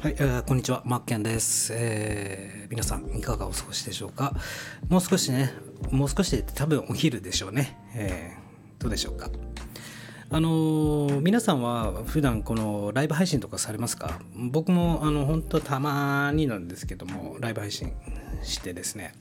[0.00, 4.32] はい、えーこんにちは、マッケンです、えー皆さん、いかがお過ごしでしょうか？
[4.88, 5.52] もう少しね、
[5.90, 7.76] もう少しで多分お昼でしょうね。
[7.96, 9.28] えーどうでしょうか？
[10.30, 14.20] あのー皆さんは普段このライブ配信とかされますか？
[14.36, 17.92] 僕もあの本当たまになんですけどもライブ配信
[18.44, 19.14] してですね。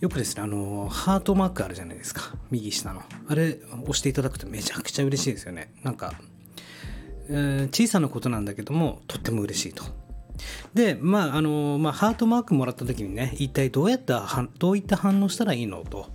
[0.00, 2.22] よくですねあのーハートマークあるじゃないですか。
[2.50, 3.02] 右下の。
[3.28, 5.74] あれ押していただくとめちゃくちゃ嬉しいですよね。
[5.84, 6.14] なんか
[7.30, 9.84] えー小さなことなんだけどもとっても嬉しいと。
[10.74, 14.26] でまああのまあ、ハートマークもらった時にね一体どうやった
[14.58, 16.08] どういった反応したらいいのと、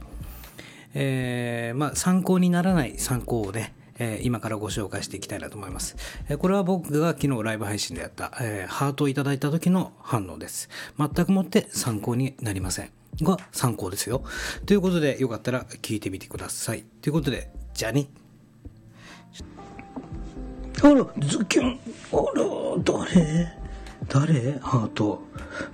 [0.93, 5.95] えーまあ、参考にならない参考をね、えー今からご紹介していきたいなと思います、
[6.27, 10.69] えこれは僕が昨日ライブ配信でやった、えハートをいただいた時の反応です。
[10.97, 12.89] 全くもって参考になりません。
[13.21, 14.23] が参考ですよ。
[14.65, 16.83] ということでよかったら聞いてみてください。
[17.01, 18.07] ということでじゃあね。
[20.85, 21.79] あら、ズッキュン。
[22.11, 23.51] あら、誰？
[24.07, 24.59] 誰？
[24.59, 25.19] ハート。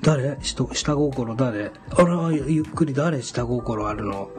[0.01, 0.37] 誰？
[0.41, 1.71] 下下心誰？
[1.89, 3.21] あら、ゆっくり誰？
[3.21, 4.29] 下心あるの？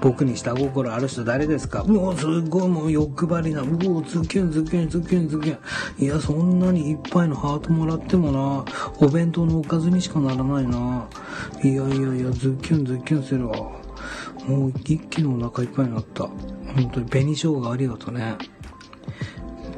[0.00, 1.84] 僕に下心ある人誰ですか？
[1.84, 3.60] もうすごいもう欲張りな。
[3.60, 5.58] うおズッキュンズッキュンズッキュンズッキュ
[6.00, 6.04] ン。
[6.04, 8.64] いや、そんなにいっぱいのハートもらってもな、
[8.98, 11.08] お弁当のおかずにしかならないな。
[11.62, 13.54] いやいやいや、ズッキュンズッキュンするわ。
[14.48, 16.24] もう一気にお腹いっぱいになった。
[16.24, 18.36] 本当に紅生姜ありがとうね。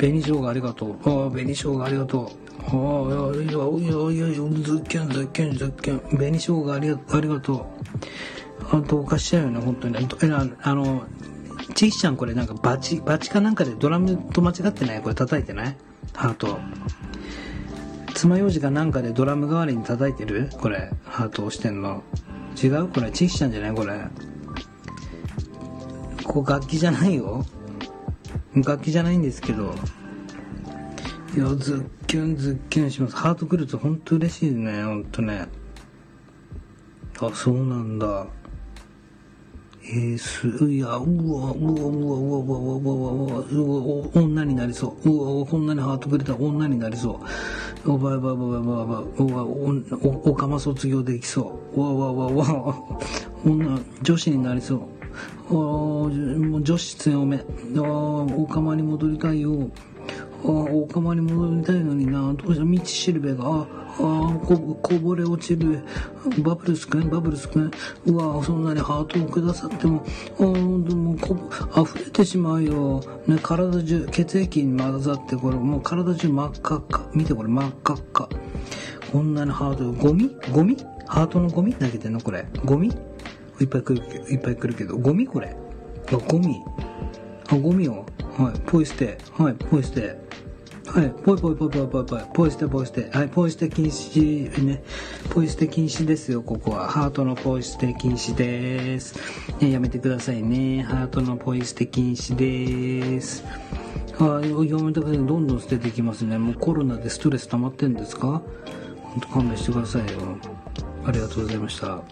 [0.03, 0.91] 紅生姜ありがとう。
[1.05, 2.27] ああ、紅生姜ありがとう。
[2.59, 6.01] ああ、いやいやいやいや、ズッキュンズッキュンズッキュン。
[6.01, 8.77] 紅生姜ありがありがとう。
[8.77, 9.97] あどうかしちゃうよね、本当に。
[9.97, 11.05] ああの、
[11.75, 15.77] ちいちゃんこれなんかバチ、バチかなんかでドラムと間違ってないこれ叩いてない
[16.15, 16.59] ハート。
[18.15, 22.03] 爪楊枝かなんかでドラム代わりに叩いてるこれ、ハート押してんの。
[22.61, 24.01] 違うこれ、ちいちゃんじゃないこれ。
[26.25, 27.47] ここ楽器じゃないよ。
[28.55, 29.75] 楽器じゃないんですけど。
[31.35, 33.17] いや、ズッキュンズッキュンします。
[33.17, 35.49] ハート来ると本当嬉しいね、本当ね。
[37.21, 38.27] あ、そうなんだ。
[39.85, 45.11] えー、す、いや、うわ、うわ、うわ、うわ、うわ、うわ、うわ、うわ、うわ、女になりそう。
[45.11, 47.21] うわ、こんなにハートくれたら女になりそ
[47.85, 47.91] う。
[47.91, 49.73] うわ、うわ、うわ、うわ、うわ、うわ、お、
[50.07, 51.81] お、おかま卒業できそう。
[51.81, 52.77] うわ、うわ、うわ、うわ、
[53.45, 55.02] 女、女子になりそう。
[55.51, 57.45] 女子強め。
[57.77, 59.71] お釜に戻りたいよ。
[60.45, 62.35] お釜に戻りたいのにな。
[62.35, 62.65] どうした？
[62.65, 63.45] 道しるべが。
[63.45, 63.99] ああ
[64.47, 65.83] こ、こぼれ落ちる。
[66.39, 67.71] バブルスくんバブルスくん
[68.07, 70.03] うわそんなにハートをくださっても、
[70.39, 71.37] あでもこ、
[71.79, 73.03] 溢れてしまうよ。
[73.27, 77.03] ね、体中、血液に混ざって、これ、もう体中真っ赤っか。
[77.13, 78.29] 見てこれ、真っ赤っか。
[79.13, 80.31] こんなにハート、ゴミ？
[80.51, 80.79] ゴミ？
[81.07, 81.75] ハートのゴミ？
[81.75, 82.47] 投げてんのこれ。
[82.65, 82.91] ゴミ？
[83.61, 85.55] いっぱい来るけど、いっぱい来るけど、ゴミこれ？
[86.13, 86.61] あ、ゴミ。
[87.49, 88.07] あ、ゴミを。
[88.39, 89.19] はい、ポイ捨て。
[89.33, 90.21] はい、ポイ捨て。
[90.87, 92.21] はい、ポイポイポイポイポイポイ。
[92.35, 93.11] ポイ捨て、ポイ捨て。
[93.11, 94.65] はい、ポイ捨て禁止。
[94.65, 94.83] ね。
[95.31, 96.89] ポイ捨て禁止ですよ、ここは。
[96.89, 99.15] ハートのポイ捨て禁止です。
[99.61, 100.83] ね、やめてくださいね。
[100.83, 103.45] ハートのポイ捨て禁止です。
[104.19, 105.19] はい、やめてください。
[105.19, 106.37] どんどん捨てていきますね。
[106.37, 108.43] もうコロナでストレス溜まってんですか？
[109.01, 110.37] ほんと勘弁してくださいよ。
[111.05, 112.03] ありがとうございました。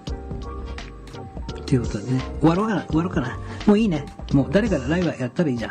[1.71, 3.39] ということでね、終わろうかな、終わろうかな。
[3.65, 4.05] もういいね。
[4.33, 5.71] もう誰かライブやったらいいじゃん。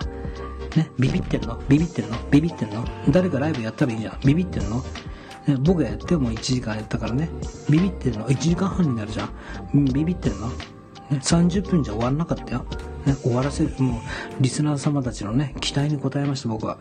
[0.77, 1.61] ね、ビビってんの？
[1.67, 2.17] ビビってんの？
[2.31, 2.85] ビビってんの？
[3.09, 4.19] 誰かライブやったらいいじゃん？
[4.25, 4.77] ビビってんの？
[5.45, 7.27] ね、僕がやっても1時間やったからね。
[7.69, 9.85] ビビってんの ?1 時間半になるじゃん。
[9.91, 10.47] ビビってんの？
[10.47, 10.55] ね、
[11.11, 12.65] 30分じゃ終わらなかったよ。
[13.05, 14.01] ね、終わらせる、もう、
[14.41, 16.77] リスナー様たちのね、期待に応えました、僕は。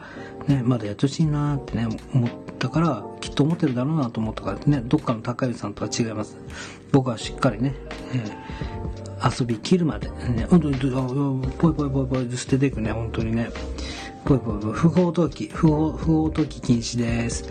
[0.46, 6.36] ね、まだやってほしいなってね、思ったから、きっと思ってるだろうなと思ったからね、どっかの高橋さんとは違います。
[6.92, 7.74] 僕はしっかりね、
[8.14, 8.24] え
[9.24, 13.50] 遊び切るまで、ね、本当に、ぽいぽいぽいぽい捨てていくね、本当にね。
[14.24, 17.44] ぽいぽいぽい、不法投棄、不法、不法投棄禁止です。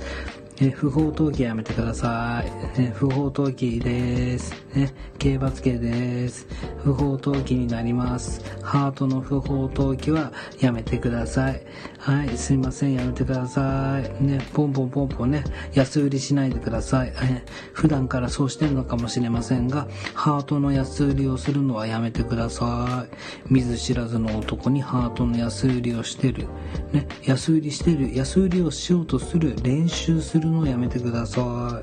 [0.60, 2.44] え不法投棄やめてくださ
[2.76, 2.82] い。
[2.82, 4.56] ね、不法投棄です。
[4.74, 6.48] ね、刑罰刑です。
[6.84, 8.42] 不法投棄になります。
[8.64, 11.62] ハートの不法投棄はやめてください。
[12.00, 14.24] はい、すいません、やめてください。
[14.24, 15.44] ね、ポンポンポンポンね、
[15.74, 17.14] 安売りしないでください。
[17.22, 17.44] え
[17.74, 23.54] 普段からそうしてるのかもしれませんが、ハートの安売りをするのはやめてください。
[23.54, 26.48] 見ず知らずの男にハートの安売りをしてる。
[26.94, 31.82] ね、安売りしてる、安売りをしようとする、練習するのをやめてくださ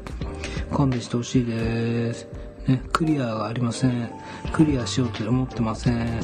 [0.70, 0.75] い。
[0.75, 2.26] 勘弁してほしいです。
[2.66, 4.11] ね、クリアがありません。
[4.52, 6.20] クリアしようと思ってません。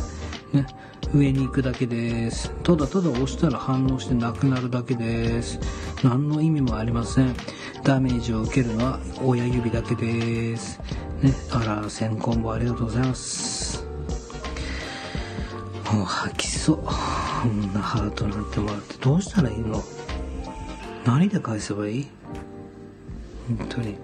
[0.53, 0.67] ね、
[1.15, 2.51] 上に行くだけです。
[2.63, 5.61] ただただ押したら反応してなくなるだけです。
[6.03, 7.35] 何の意味もありません。
[7.85, 10.81] ダメージを受けるのは親指だけです。
[11.23, 13.85] ね、あら、1000コンボありがとうございます。
[15.93, 16.77] もう吐きそう。
[16.79, 16.93] こ
[17.49, 19.83] んなハートなんてもらってどうしたらいいの？
[21.05, 22.09] 何で返せばいい？
[23.59, 23.97] 本当に。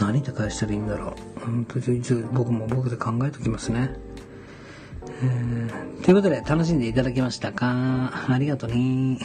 [0.00, 1.40] 何で返したらいいんだろう。
[1.40, 2.00] 本当に、
[2.32, 3.94] 僕も僕で考えときますね。
[5.22, 8.26] えー、ということで、楽しんでいただけましたか？
[8.28, 9.18] ありがとうね。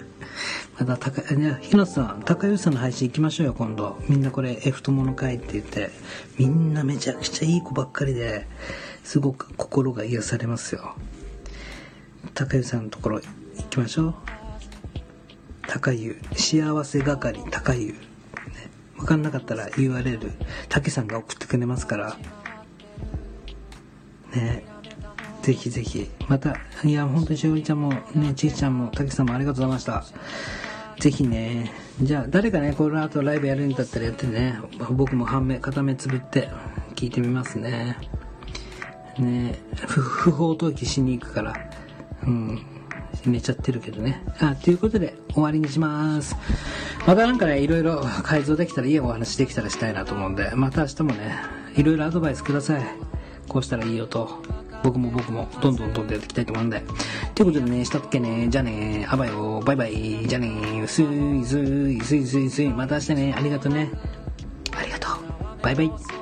[0.78, 3.98] また、高、ね、ひなさん、高吉さんの配信行きましょうよ、今度。
[4.08, 5.90] みんなこれ、F 友の会って言って、
[6.38, 8.46] みんなめちゃくちゃいい子ばっかりで、
[9.02, 10.94] すごく心が癒されますよ。
[12.34, 13.20] 高吉さんのところ
[13.56, 14.35] 行きましょう。
[15.66, 17.88] 高湯、幸せ係高湯。
[17.88, 17.96] ね、
[18.98, 20.32] わかんなかったら URL、
[20.68, 22.16] 竹さんが送ってくれますから。
[24.34, 24.64] ね、
[25.42, 26.10] ぜひぜひ。
[26.28, 30.04] また、いや、本当にしおりちゃんも、ね、ちいちゃんも、たけさんもありがとうございました。
[31.00, 34.58] ぜひね、じゃあ、誰かね、この後ライブやるんだったらやってね、
[34.90, 36.48] 僕も半目、片目つぶって
[36.94, 37.98] 聞いてみますね。
[39.18, 41.54] ね不法投棄しに行くから、
[42.26, 42.75] うん、
[43.26, 44.22] 寝ちゃってるけどね。
[44.40, 46.36] あ、ということで、終わりにします。
[47.06, 51.36] またなんかね、いろいろ改造できたらいいお話できたらしたいなと思うんで、また明日もね、
[51.76, 52.82] いろいろアドバイスください。
[53.48, 54.42] こうしたらいいよと。
[54.82, 56.82] 僕も僕もどんどんどんどんやっていきたいと思うんで。
[57.34, 58.48] ということでね、したっけね。
[58.48, 60.26] じゃあね、あばよ、バイバイ。
[60.26, 61.06] じゃあね、すい
[61.44, 62.68] すい、すいすいすい。
[62.68, 63.90] また明日ね、ありがとうね。
[64.76, 65.62] ありがとう。
[65.62, 66.15] バイバイ。